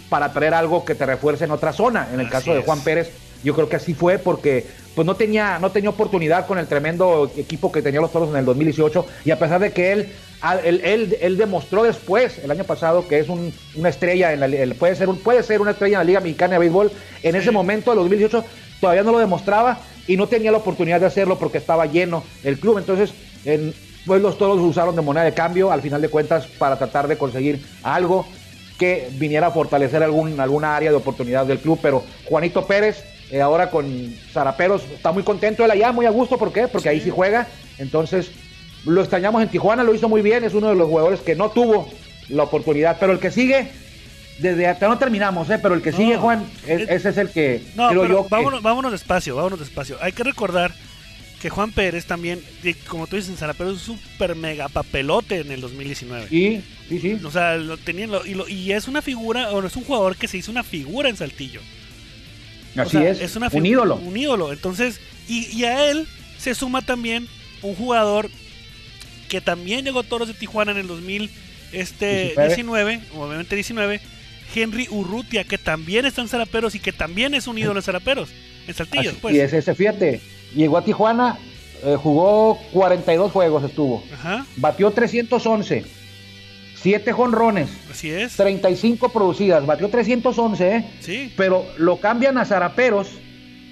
[0.10, 2.10] para traer algo que te refuerce en otra zona.
[2.13, 3.12] En el caso de Juan Pérez,
[3.44, 4.68] yo creo que así fue porque
[5.00, 8.36] pues no tenía, no tenía oportunidad con el tremendo equipo que tenía los toros en
[8.36, 10.12] el 2018 y a pesar de que él,
[10.66, 15.08] él, él, demostró después, el año pasado, que es una estrella, en la, puede, ser
[15.08, 16.92] un, puede ser una estrella en la Liga Mexicana de Béisbol,
[17.24, 18.44] en ese momento, el 2018,
[18.82, 22.60] todavía no lo demostraba y no tenía la oportunidad de hacerlo porque estaba lleno el
[22.60, 22.80] club.
[22.80, 23.14] Entonces,
[24.06, 27.18] pues los toros usaron de moneda de cambio, al final de cuentas, para tratar de
[27.18, 28.26] conseguir algo
[28.78, 31.80] que viniera a fortalecer algún, alguna área de oportunidad del club.
[31.82, 36.38] Pero Juanito Pérez, eh, ahora con Zaraperos, está muy contento él allá, muy a gusto.
[36.38, 36.68] ¿Por qué?
[36.68, 37.48] Porque ahí sí juega.
[37.78, 38.32] Entonces,
[38.86, 40.44] lo extrañamos en Tijuana, lo hizo muy bien.
[40.44, 41.88] Es uno de los jugadores que no tuvo
[42.30, 42.98] la oportunidad.
[43.00, 43.70] Pero el que sigue,
[44.39, 45.60] desde hasta no terminamos, ¿eh?
[45.62, 48.28] pero el que sigue, Juan, ese es el que no, creo yo.
[48.30, 49.98] Vámonos, vámonos despacio, vámonos despacio.
[50.02, 50.74] Hay que recordar
[51.39, 52.42] que Juan Pérez también,
[52.88, 56.28] como tú dices en Zaraperos, es un super mega papelote en el 2019.
[56.30, 57.20] Sí, sí, sí.
[57.24, 60.38] O sea, lo tenían, y, y, es una figura, o es un jugador que se
[60.38, 61.62] hizo una figura en Saltillo.
[62.84, 63.96] Así es, es una un ídolo.
[63.96, 64.54] Un ídolo.
[64.54, 67.28] Entonces, y, a él se suma también
[67.62, 68.30] un jugador
[69.28, 71.34] que también llegó a Toros de Tijuana en el 2019,
[71.72, 72.34] este,
[73.15, 74.02] obviamente 19,
[74.56, 78.30] Henry Urrutia, que también está en Zaraperos y que también es un ídolo en Zaraperos,
[78.68, 79.13] en Saltillo.
[79.22, 79.36] Pues.
[79.36, 80.22] Y es ese, fíjate,
[80.56, 81.38] llegó a Tijuana,
[81.84, 84.04] eh, jugó 42 juegos, estuvo.
[84.13, 84.46] Ajá.
[84.56, 85.86] Batió 311,
[86.82, 87.70] 7 jonrones.
[87.92, 88.36] Así es.
[88.36, 90.92] 35 producidas, batió 311, ¿eh?
[91.00, 91.34] Sí.
[91.36, 93.10] Pero lo cambian a Zaraperos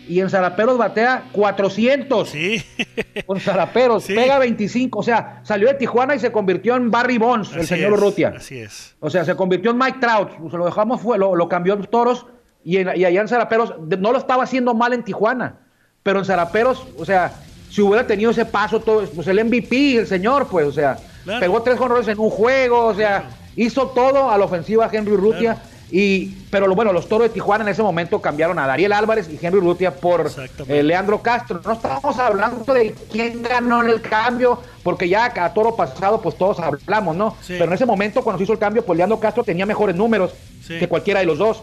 [0.07, 2.29] y en Zaraperos batea 400.
[2.29, 2.63] Sí.
[3.25, 4.99] Con Zaraperos, pega 25.
[4.99, 8.33] O sea, salió de Tijuana y se convirtió en Barry Bonds, el señor Urrutia.
[8.37, 8.95] Así es.
[8.99, 10.51] O sea, se convirtió en Mike Trout.
[10.51, 12.25] Se lo dejamos, fue, lo, lo cambió en Toros
[12.63, 15.59] y, y allá en Zaraperos no lo estaba haciendo mal en Tijuana.
[16.03, 17.33] Pero en Zaraperos, o sea,
[17.69, 20.97] si hubiera tenido ese paso, todo, pues el MVP, el señor, pues, o sea,
[21.39, 25.57] pegó tres jonrones en un juego, o sea, hizo todo a la ofensiva Henry Urrutia.
[25.89, 29.39] Y, pero bueno, los toros de Tijuana en ese momento cambiaron a Dariel Álvarez y
[29.41, 30.29] Henry Rutia por
[30.67, 31.61] eh, Leandro Castro.
[31.63, 36.37] No estamos hablando de quién ganó en el cambio, porque ya a toro pasado, pues
[36.37, 37.37] todos hablamos, ¿no?
[37.47, 40.33] Pero en ese momento, cuando se hizo el cambio, pues Leandro Castro tenía mejores números
[40.67, 41.61] que cualquiera de los dos.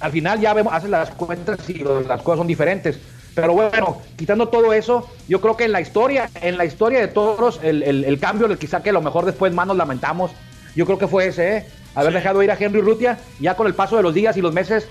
[0.00, 2.98] Al final ya vemos, hacen las cuentas y las cosas son diferentes.
[3.34, 7.08] Pero bueno, quitando todo eso, yo creo que en la historia, en la historia de
[7.08, 10.30] todos, el, el, cambio, el quizá que a lo mejor después más nos lamentamos,
[10.76, 11.66] yo creo que fue ese, ¿eh?
[11.94, 14.52] haber dejado ir a Henry Rutia, ya con el paso de los días y los
[14.52, 14.88] meses,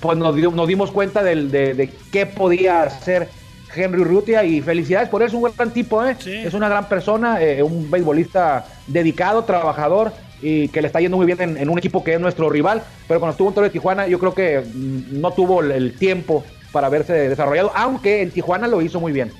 [0.00, 3.28] pues nos, dimos cuenta de, qué podía hacer
[3.74, 6.16] Henry Rutia y felicidades por eso, es un gran tipo, ¿eh?
[6.26, 11.26] es una gran persona, eh, un beisbolista dedicado, trabajador y que le está yendo muy
[11.26, 14.06] bien en, un equipo que es nuestro rival, pero cuando estuvo en Toro de Tijuana
[14.06, 18.82] yo creo que mm, no tuvo el, tiempo para haberse desarrollado, aunque en Tijuana lo
[18.82, 19.32] hizo muy bien.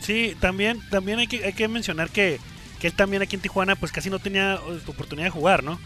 [0.00, 2.38] Sí, también, también hay que, hay que mencionar que,
[2.80, 5.78] que él también aquí en Tijuana pues casi no tenía oportunidad de jugar, ¿no?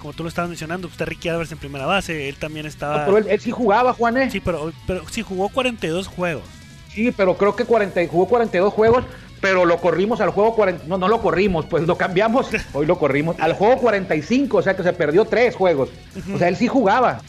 [0.00, 3.04] como tú lo estabas mencionando, pues, está Ricky Álvarez en primera base, él también estaba...
[3.04, 4.30] pero él, sí jugaba, Juan, ¿eh?
[4.30, 6.44] Sí, pero, pero sí jugó 42 juegos.
[6.88, 9.04] Sí, pero creo que 40, jugó 42 juegos,
[9.40, 12.98] pero lo corrimos al juego 40, no, no lo corrimos, pues lo cambiamos, hoy lo
[12.98, 15.90] corrimos, al juego 45, o sea que se perdió tres juegos.
[16.34, 17.20] O sea, él sí jugaba.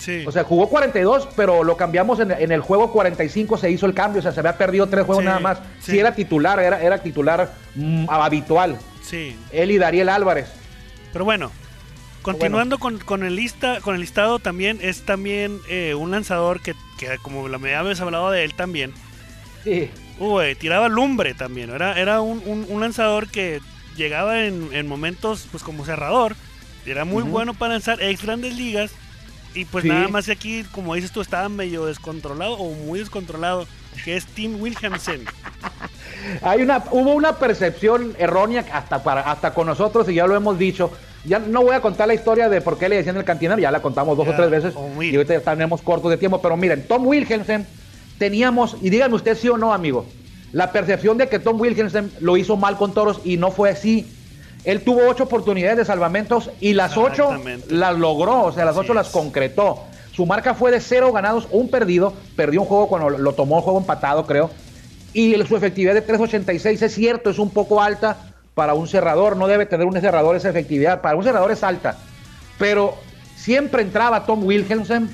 [0.00, 0.24] Sí.
[0.26, 4.20] O sea, jugó 42, pero lo cambiamos en, el juego 45, se hizo el cambio,
[4.20, 5.60] o sea, se había perdido tres juegos nada más.
[5.80, 5.98] Sí.
[5.98, 8.78] era titular, era, era titular mm, habitual.
[9.02, 9.36] Sí.
[9.52, 10.48] Él y Dariel Álvarez.
[11.12, 11.52] Pero bueno,
[12.22, 16.74] Continuando con, con, el lista, con el listado también es también eh, un lanzador que,
[17.22, 18.92] como la me habías hablado de él también.
[19.64, 19.90] Sí.
[20.18, 21.70] Uy, tiraba lumbre también.
[21.70, 23.60] Era, era un, un, lanzador que
[23.96, 26.36] llegaba en, en, momentos pues como cerrador.
[26.84, 28.92] Era muy bueno para lanzar ex grandes ligas.
[29.54, 33.66] Y pues nada más que aquí, como dices tú, estaba medio descontrolado o muy descontrolado.
[34.04, 35.24] Que es Tim Wilhelmsen.
[36.42, 40.58] Hay una, hubo una percepción errónea hasta para, hasta con nosotros, y ya lo hemos
[40.58, 40.92] dicho,
[41.24, 43.70] ya no voy a contar la historia de por qué le decían el cantinero, ya
[43.70, 46.56] la contamos dos o tres veces oh, y ahorita ya tenemos cortos de tiempo, pero
[46.56, 47.66] miren, Tom Wilkinson
[48.18, 50.06] teníamos, y díganme usted sí o no, amigo,
[50.52, 54.06] la percepción de que Tom Wilkinson lo hizo mal con toros y no fue así.
[54.64, 57.30] Él tuvo ocho oportunidades de salvamentos y las ocho
[57.68, 59.84] las logró, o sea, las ocho las concretó.
[60.12, 62.12] Su marca fue de cero ganados, un perdido.
[62.36, 64.50] Perdió un juego cuando lo tomó el juego empatado, creo.
[65.12, 69.46] Y su efectividad de 3.86 es cierto, es un poco alta, para un cerrador, no
[69.46, 71.96] debe tener un cerrador esa efectividad, para un cerrador es alta,
[72.58, 72.94] pero
[73.36, 75.08] siempre entraba Tom Wilhelmsen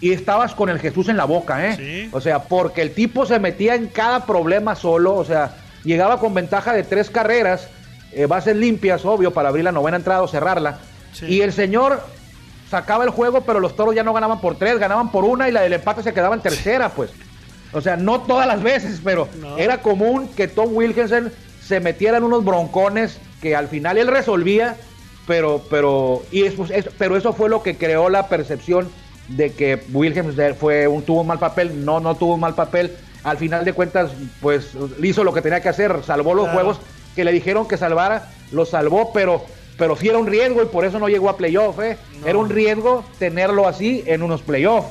[0.00, 2.08] y estabas con el Jesús en la boca, ¿eh?
[2.12, 6.32] O sea, porque el tipo se metía en cada problema solo, o sea, llegaba con
[6.34, 7.68] ventaja de tres carreras,
[8.12, 10.78] eh, bases limpias, obvio, para abrir la novena entrada o cerrarla,
[11.22, 12.02] y el señor
[12.70, 15.52] sacaba el juego, pero los toros ya no ganaban por tres, ganaban por una y
[15.52, 17.10] la del empate se quedaba en tercera, pues.
[17.72, 22.24] O sea, no todas las veces, pero era común que Tom Wilkinson se metiera en
[22.24, 24.76] unos broncones que al final él resolvía,
[25.26, 26.66] pero, pero, y eso,
[26.98, 28.88] pero eso fue lo que creó la percepción
[29.28, 31.84] de que Wilkinson fue un, tuvo un mal papel.
[31.84, 32.96] No, no tuvo un mal papel.
[33.24, 34.70] Al final de cuentas, pues
[35.02, 36.78] hizo lo que tenía que hacer, salvó los juegos
[37.16, 39.42] que le dijeron que salvara, lo salvó, pero
[39.78, 41.78] pero sí era un riesgo y por eso no llegó a playoff.
[41.80, 41.98] ¿eh?
[42.24, 44.88] Era un riesgo tenerlo así en unos playoffs.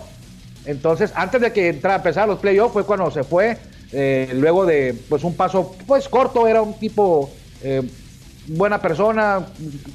[0.66, 3.58] Entonces, antes de que entrara a empezar los playoffs fue cuando se fue.
[3.92, 7.30] Eh, luego de pues un paso pues corto, era un tipo
[7.64, 7.82] eh,
[8.48, 9.46] buena persona,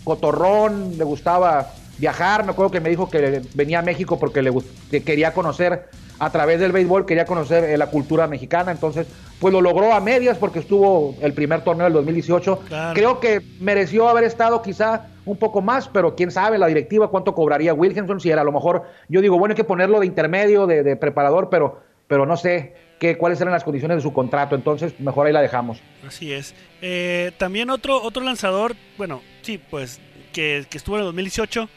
[0.05, 2.45] cotorrón, le gustaba viajar.
[2.45, 4.53] Me acuerdo que me dijo que venía a México porque le
[4.91, 5.89] que quería conocer
[6.21, 8.71] a través del béisbol, quería conocer eh, la cultura mexicana.
[8.71, 9.07] Entonces,
[9.41, 12.61] pues lo logró a medias porque estuvo el primer torneo del 2018.
[12.93, 17.35] Creo que mereció haber estado quizá un poco más, pero quién sabe la directiva cuánto
[17.35, 20.67] cobraría Wilkinson, si era a lo mejor, yo digo, bueno, hay que ponerlo de intermedio,
[20.67, 24.99] de, preparador, pero, pero no sé qué, cuáles eran las condiciones de su contrato, entonces
[25.01, 25.81] mejor ahí la dejamos.
[26.07, 26.55] Así es.
[26.83, 30.01] Eh, también otro, otro lanzador, bueno, sí, pues
[30.35, 31.69] que, que estuvo en el 2018,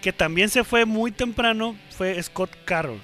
[0.00, 3.00] que también se fue muy temprano, fue Scott Carroll.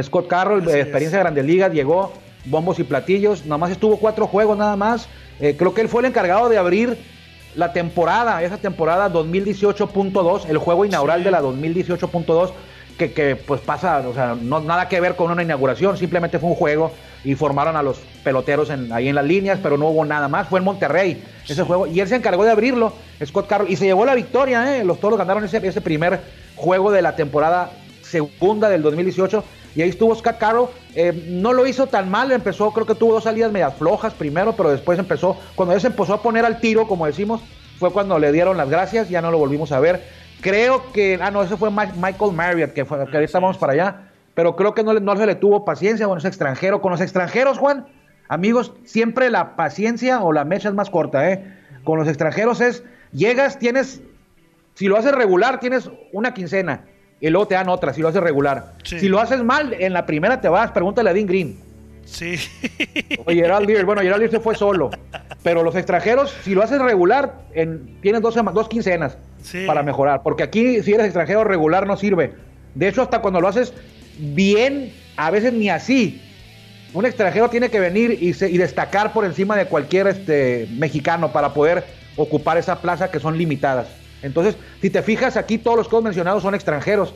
[0.00, 2.12] Scott Carroll, de experiencia de Grandes Ligas, llegó
[2.44, 5.08] bombos y platillos, nada más estuvo cuatro juegos nada más.
[5.40, 6.96] Eh, creo que él fue el encargado de abrir
[7.54, 12.50] la temporada, esa temporada 2018.2, el juego inaugural de la 2018.2,
[12.96, 16.50] que, que, pues pasa, o sea, no nada que ver con una inauguración, simplemente fue
[16.50, 16.92] un juego
[17.24, 20.48] y formaron a los peloteros en, ahí en las líneas, pero no hubo nada más,
[20.48, 22.92] fue en Monterrey ese juego, y él se encargó de abrirlo,
[23.24, 24.84] Scott Carroll, y se llevó la victoria, ¿eh?
[24.84, 26.20] los toros ganaron ese, ese primer
[26.56, 27.70] juego de la temporada
[28.02, 30.68] segunda del 2018 y ahí estuvo Scott Carroll.
[30.94, 34.54] Eh, no lo hizo tan mal, empezó, creo que tuvo dos salidas medias flojas primero,
[34.54, 37.40] pero después empezó, cuando él se empezó a poner al tiro, como decimos,
[37.78, 40.02] fue cuando le dieron las gracias, ya no lo volvimos a ver.
[40.40, 44.10] Creo que, ah, no, ese fue Michael Marriott, que, fue, que ahorita vamos para allá,
[44.34, 46.80] pero creo que no, no se le tuvo paciencia, bueno, es extranjero.
[46.80, 47.86] Con los extranjeros, Juan,
[48.28, 51.58] amigos, siempre la paciencia o la mecha es más corta, ¿eh?
[51.84, 54.02] Con los extranjeros es, llegas, tienes,
[54.74, 56.84] si lo haces regular, tienes una quincena
[57.22, 58.72] y luego te dan otra si lo haces regular.
[58.82, 61.56] Si lo haces mal, en la primera te vas, pregúntale a Dean Green.
[62.04, 62.34] Sí.
[63.26, 64.90] Oye, Gerald Lear, bueno, Gerald Lear se fue solo.
[65.44, 69.16] Pero los extranjeros, si lo haces regular, en, tienes dos, dos quincenas
[69.66, 70.24] para mejorar.
[70.24, 72.32] Porque aquí, si eres extranjero regular, no sirve.
[72.74, 73.72] De hecho, hasta cuando lo haces
[74.18, 76.20] bien, a veces ni así.
[76.92, 81.54] Un extranjero tiene que venir y, y destacar por encima de cualquier este, mexicano para
[81.54, 81.84] poder
[82.16, 84.01] ocupar esa plaza que son limitadas.
[84.22, 87.14] Entonces, si te fijas, aquí todos los que hemos mencionado son extranjeros.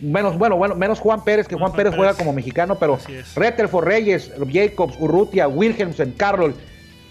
[0.00, 2.98] Menos, bueno, bueno, menos Juan Pérez, que Juan, Pérez, juega como mexicano, pero
[3.36, 6.54] Retterford, Reyes, Jacobs, Urrutia, Wilhelmsen, Carroll,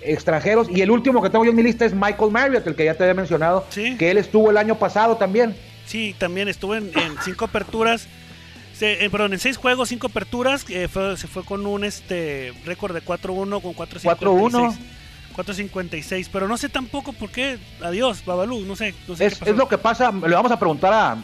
[0.02, 0.67] extranjeros.
[0.69, 2.95] Y el último que tengo yo en mi lista es Michael Marriott, el que ya
[2.95, 5.56] te había mencionado, que él estuvo el año pasado también.
[5.86, 6.91] Sí, también estuvo en,
[7.23, 8.08] cinco aperturas.
[8.82, 10.65] Eh, perdón, en seis juegos, cinco aperturas.
[10.69, 14.78] Eh, se fue con un este récord de 4-1 con 4-1.
[15.45, 17.58] 4.56, pero no sé tampoco por qué.
[17.82, 18.93] Adiós, Babalú, no sé.
[19.19, 21.17] es, lo que pasa, le vamos a preguntar a,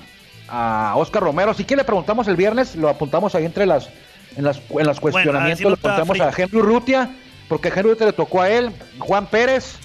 [0.48, 1.54] a Oscar Romero.
[1.54, 3.90] Si que le preguntamos el viernes, lo apuntamos ahí entre las
[4.38, 7.10] en las, en los cuestionamientos, le preguntamos a Henry Rutia,
[7.48, 9.78] porque Henry Rutia le tocó a él, Juan Pérez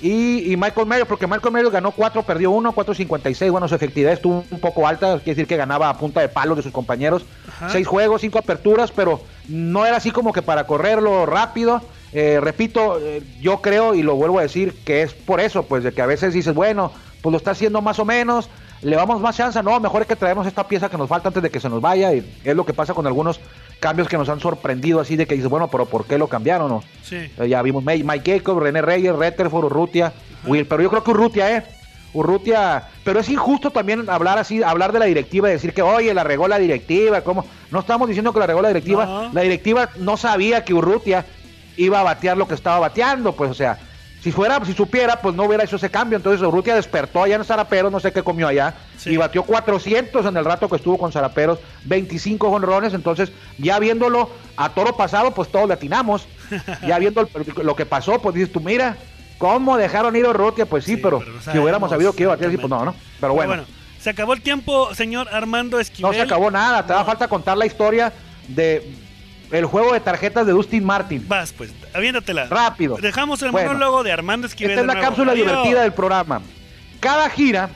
[0.00, 3.50] y, Michael Mayer, porque Michael Mayer ganó 4, perdió 1, 4.56.
[3.50, 6.54] Bueno, su efectividad estuvo un poco alta, quiere decir que ganaba a punta de palo
[6.54, 7.24] de sus compañeros.
[7.68, 11.82] Seis juegos, cinco aperturas, pero no era así como que para correrlo rápido.
[12.12, 15.84] Eh, repito, eh, yo creo y lo vuelvo a decir que es por eso, pues
[15.84, 18.48] de que a veces dices, bueno, pues lo está haciendo más o menos,
[18.82, 21.42] le damos más chance, no, mejor es que traemos esta pieza que nos falta antes
[21.42, 23.40] de que se nos vaya y es lo que pasa con algunos
[23.80, 26.68] cambios que nos han sorprendido así de que dices, bueno, pero ¿por qué lo cambiaron?
[26.68, 26.82] No?
[27.02, 27.16] Sí.
[27.38, 30.12] Eh, ya vimos Mike Jacobs, René Reyes, Retterford, Urrutia,
[30.46, 31.64] Will, pero yo creo que Urrutia, eh,
[32.14, 36.14] Urrutia, pero es injusto también hablar así, hablar de la directiva y decir que, oye,
[36.14, 37.44] la regó la directiva, ¿cómo?
[37.70, 41.26] No estamos diciendo que la regó la directiva, la directiva no sabía que Urrutia
[41.78, 43.78] iba a batear lo que estaba bateando, pues, o sea,
[44.20, 46.16] si fuera, si supiera, pues no hubiera hecho ese cambio.
[46.16, 48.74] Entonces Urrutia despertó allá en Zaraperos, no sé qué comió allá,
[49.06, 52.94] y batió 400 en el rato que estuvo con Zaraperos, 25 jonrones.
[52.94, 56.26] Entonces, ya viéndolo a toro pasado, pues todos le atinamos.
[56.86, 57.28] ya viendo
[57.62, 58.96] lo que pasó, pues dices tú, mira,
[59.38, 60.66] ¿cómo dejaron ir a Urrutia?
[60.66, 62.94] Pues sí, pero, si hubiéramos sabido que iba a batear, pues no, ¿no?
[63.20, 63.64] Pero bueno.
[64.00, 66.10] Se acabó el tiempo, señor Armando Esquivel.
[66.10, 68.12] No se acabó nada, te da falta contar la historia
[68.46, 69.07] de
[69.50, 71.24] el juego de tarjetas de Dustin Martin.
[71.26, 72.46] Vas, pues, aviéntatela.
[72.46, 72.96] Rápido.
[72.96, 74.72] Dejamos el monólogo de Armando Esquivel.
[74.72, 76.42] Esta es la cápsula divertida del programa.
[77.00, 77.70] Cada gira,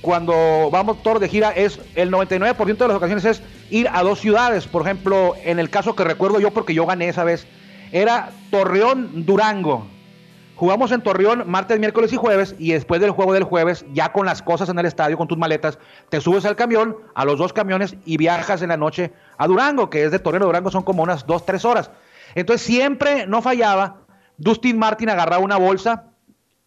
[0.00, 4.20] cuando vamos todos de gira, es el 99% de las ocasiones es ir a dos
[4.20, 4.66] ciudades.
[4.66, 7.46] Por ejemplo, en el caso que recuerdo yo, porque yo gané esa vez,
[7.92, 9.88] era Torreón Durango.
[10.56, 14.24] Jugamos en Torreón martes, miércoles y jueves y después del juego del jueves, ya con
[14.24, 15.78] las cosas en el estadio, con tus maletas,
[16.10, 19.90] te subes al camión, a los dos camiones y viajas en la noche a Durango,
[19.90, 21.90] que es de Torreón a Durango, son como unas dos, tres horas.
[22.36, 23.96] Entonces siempre no fallaba,
[24.36, 26.04] Dustin Martin agarraba una bolsa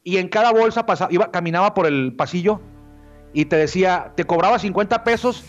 [0.03, 2.59] y en cada bolsa iba, caminaba por el pasillo
[3.33, 5.45] y te decía, te cobraba 50 pesos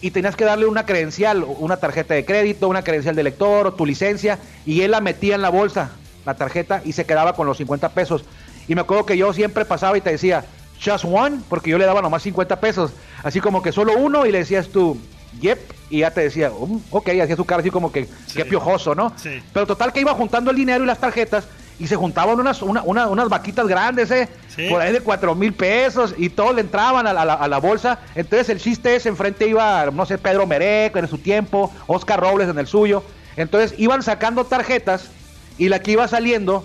[0.00, 3.74] y tenías que darle una credencial, una tarjeta de crédito, una credencial de lector o
[3.74, 5.90] tu licencia y él la metía en la bolsa
[6.24, 8.24] la tarjeta y se quedaba con los 50 pesos.
[8.68, 10.44] Y me acuerdo que yo siempre pasaba y te decía,
[10.82, 12.92] just one, porque yo le daba nomás 50 pesos.
[13.22, 14.98] Así como que solo uno y le decías tú,
[15.40, 15.58] yep,
[15.90, 19.12] y ya te decía, um, ok, hacía su cara así como que, qué piojoso, ¿no?
[19.52, 21.46] Pero total que iba juntando el dinero y las tarjetas
[21.78, 24.28] y se juntaban unas, unas vaquitas grandes, ¿eh?
[24.70, 27.98] Por ahí de cuatro mil pesos y todos le entraban a la, a la, bolsa.
[28.14, 32.48] Entonces el chiste es, enfrente iba, no sé, Pedro Merec en su tiempo, Oscar Robles
[32.48, 33.02] en el suyo.
[33.36, 35.10] Entonces iban sacando tarjetas
[35.58, 36.64] y la que iba saliendo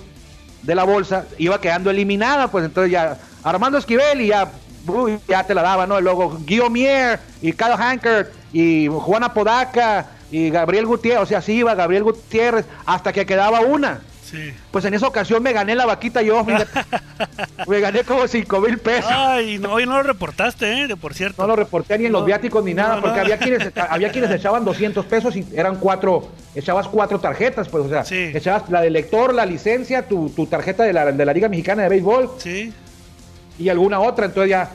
[0.63, 4.51] de la bolsa iba quedando eliminada, pues entonces ya Armando Esquivel y ya,
[5.27, 5.99] ya te la daba, ¿no?
[5.99, 11.53] Y luego Guillaumier y Kyle Hanker y Juana Podaca y Gabriel Gutiérrez, o sea, así
[11.53, 14.01] iba Gabriel Gutiérrez hasta que quedaba una.
[14.71, 16.45] Pues en esa ocasión me gané la vaquita yo,
[17.67, 19.11] me gané como 5 mil pesos.
[19.11, 20.95] Ay, no, hoy no lo reportaste, ¿eh?
[20.95, 21.41] por cierto.
[21.41, 24.65] No lo reporté ni en los viáticos ni nada, porque había quienes había quienes echaban
[24.65, 29.33] 200 pesos y eran cuatro, echabas cuatro tarjetas, pues, o sea, echabas la del lector,
[29.33, 32.31] la licencia, tu, tarjeta de la, de la Liga Mexicana de Béisbol.
[32.37, 32.73] Sí.
[33.57, 34.71] Y alguna otra, entonces ya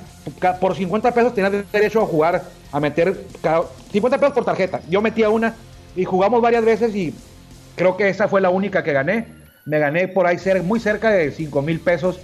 [0.61, 3.17] por 50 pesos tenías derecho a jugar, a meter
[3.93, 4.81] 50 pesos por tarjeta.
[4.89, 5.55] Yo metía una
[5.97, 7.15] y jugamos varias veces y
[7.77, 11.11] creo que esa fue la única que gané me gané por ahí ser, muy cerca
[11.11, 12.21] de 5 mil pesos.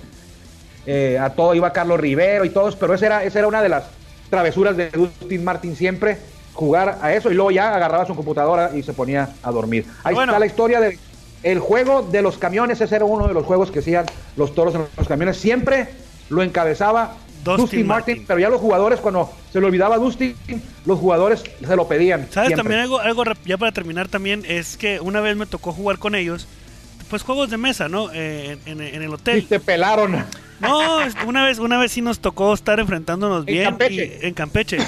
[0.87, 3.69] Eh, a todo iba Carlos Rivero y todos, pero esa era, esa era una de
[3.69, 3.85] las
[4.31, 6.17] travesuras de Dustin Martin siempre,
[6.55, 9.85] jugar a eso y luego ya agarraba su computadora y se ponía a dormir.
[10.05, 10.99] Ahí está la historia del
[11.43, 14.05] el juego de los camiones, ese era uno de los juegos que hacían
[14.37, 15.89] los toros en los camiones, siempre
[16.29, 20.37] lo encabezaba Dustin, Martin, pero ya los jugadores cuando se le olvidaba Dustin,
[20.85, 22.27] los jugadores se lo pedían.
[22.31, 25.99] ¿Sabes también algo, algo, ya para terminar también, es que una vez me tocó jugar
[25.99, 26.47] con ellos
[27.11, 28.11] pues juegos de mesa, ¿no?
[28.13, 29.39] Eh, en, el hotel.
[29.39, 30.25] Y te pelaron.
[30.61, 33.59] No, una vez, una vez sí nos tocó estar enfrentándonos bien.
[33.59, 34.27] En Campeche.
[34.27, 34.79] en Campeche.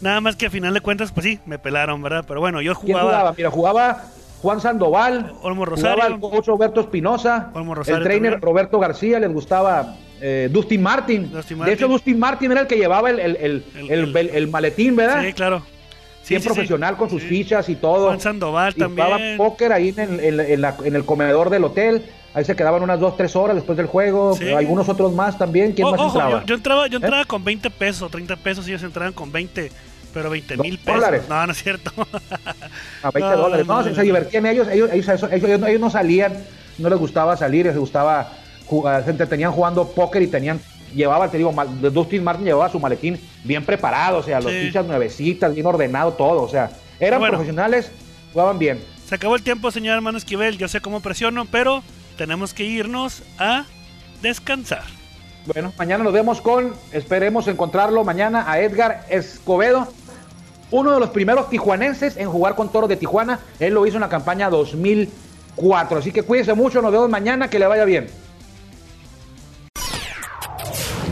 [0.00, 2.24] Nada más que a final de cuentas, pues sí, me pelaron, ¿verdad?
[2.26, 3.10] Pero bueno, yo jugaba.
[3.10, 3.34] jugaba?
[3.36, 4.04] Mira, jugaba
[4.40, 5.32] Juan Sandoval.
[5.42, 5.94] Olmo Rosario.
[5.94, 7.52] Jugaba el coach Roberto Espinosa.
[7.86, 11.30] El trainer Roberto García, les gustaba eh, Dustin, Martin.
[11.32, 15.22] De hecho, Dustin Martin era el que llevaba el, el, el, el maletín, ¿verdad?
[15.24, 15.62] Sí, claro.
[16.26, 18.06] Sí, profesional con sus fichas y todo.
[18.06, 19.06] Juan Sandoval y también.
[19.06, 22.02] Jugaba póker ahí en, en, el comedor del hotel.
[22.34, 24.36] Ahí se quedaban unas 2, 3 horas después del juego.
[24.56, 25.72] Algunos otros más también.
[25.72, 26.44] ¿Quién más entraba?
[26.44, 27.00] Yo, entraba, yo ¿Eh?
[27.02, 29.70] entraba con 20 pesos, 30 pesos ellos entraban con 20.
[30.12, 31.00] Pero 20 mil pesos.
[31.00, 31.22] ¿Dólares?
[31.28, 31.92] No, no es cierto.
[33.02, 33.66] A 20 dólares.
[33.66, 36.32] No, se, divertían ellos ellos, ellos, ellos, no salían,
[36.78, 38.32] no les gustaba salir, les gustaba
[38.66, 40.58] jugar, se entretenían jugando póker y tenían
[40.94, 41.54] llevaba, te digo,
[41.92, 46.42] Dustin Martin llevaba su maletín bien preparado, o sea, los fichas nuevecitas, bien ordenado todo,
[46.42, 46.70] o sea,
[47.00, 47.90] eran profesionales,
[48.32, 48.80] jugaban bien.
[49.06, 51.82] Se acabó el tiempo, señor hermano Esquivel, yo sé cómo presiono, pero
[52.16, 53.64] tenemos que irnos a
[54.22, 54.84] descansar.
[55.46, 59.86] Bueno, mañana nos vemos con, esperemos encontrarlo mañana, a Edgar Escobedo,
[60.72, 63.38] uno de los primeros tijuanenses en jugar con Toro de Tijuana.
[63.60, 65.98] Él lo hizo en la campaña 2004.
[65.98, 68.08] Así que cuídense mucho, nos vemos mañana, que le vaya bien.